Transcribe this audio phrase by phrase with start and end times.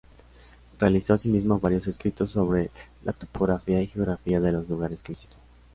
[0.79, 2.71] Realizó asimismo varios escritos sobre
[3.03, 5.37] la topografía y geografía de los lugares que visitó.